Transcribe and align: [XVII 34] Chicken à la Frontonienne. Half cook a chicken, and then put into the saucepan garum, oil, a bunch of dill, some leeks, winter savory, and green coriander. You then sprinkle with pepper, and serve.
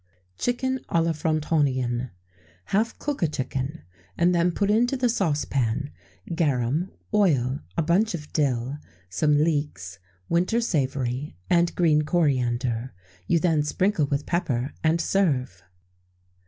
[XVII 0.39 0.45
34] 0.45 0.45
Chicken 0.45 0.85
à 0.89 1.05
la 1.05 1.11
Frontonienne. 1.13 2.09
Half 2.69 2.97
cook 2.97 3.21
a 3.21 3.27
chicken, 3.27 3.83
and 4.17 4.33
then 4.33 4.51
put 4.51 4.71
into 4.71 4.97
the 4.97 5.09
saucepan 5.09 5.91
garum, 6.33 6.89
oil, 7.13 7.59
a 7.77 7.83
bunch 7.83 8.15
of 8.15 8.33
dill, 8.33 8.79
some 9.11 9.37
leeks, 9.43 9.99
winter 10.27 10.59
savory, 10.59 11.35
and 11.51 11.75
green 11.75 12.01
coriander. 12.01 12.95
You 13.27 13.37
then 13.39 13.61
sprinkle 13.61 14.07
with 14.07 14.25
pepper, 14.25 14.73
and 14.83 14.99
serve. 14.99 15.61